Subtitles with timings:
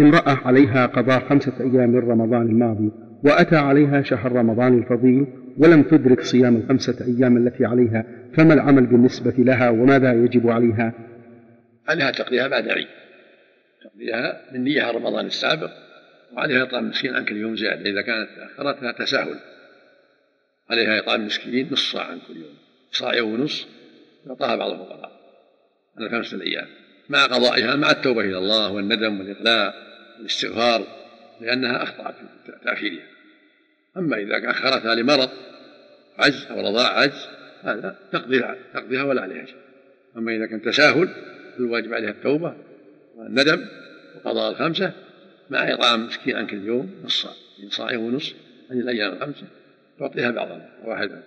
[0.00, 2.92] امرأة عليها قضاء خمسة أيام من رمضان الماضي
[3.24, 5.26] وأتى عليها شهر رمضان الفضيل
[5.58, 8.04] ولم تدرك صيام الخمسة أيام التي عليها
[8.36, 10.92] فما العمل بالنسبة لها وماذا يجب عليها؟
[11.88, 12.86] عليها تقضيها بعد عيد.
[13.84, 15.70] تقضيها من نية رمضان السابق
[16.36, 19.38] وعليها إطعام مسكين عن كل يوم زيادة إذا كانت أخرتها تساهل.
[20.70, 22.54] عليها إطعام مسكين نص صاع عن كل يوم
[22.92, 23.68] صاع ونص
[24.26, 25.12] يعطاها بعض الفقراء
[25.98, 26.66] على خمسة الأيام.
[27.08, 29.89] مع قضائها مع التوبة إلى الله والندم والإقلاع
[30.20, 30.86] والاستغفار
[31.40, 33.06] لأنها أخطأت في تأخيرها.
[33.96, 35.30] أما إذا أخرتها لمرض
[36.18, 37.28] عجز أو رضاع عجز
[37.62, 38.44] هذا تقضي
[38.74, 39.56] تقضيها ولا عليها شيء.
[40.16, 41.08] أما إذا كان تساهل
[41.56, 42.56] فالواجب عليها التوبة
[43.16, 43.66] والندم
[44.16, 44.92] وقضاء الخمسة
[45.50, 47.26] مع إطعام مسكين عن كل يوم نص
[47.68, 48.34] صاع ونص
[48.70, 49.46] هذه الأيام الخمسة
[49.98, 51.22] تعطيها بعضا واحدا